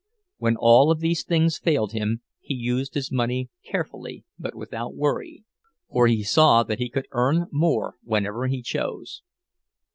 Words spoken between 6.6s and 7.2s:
that he could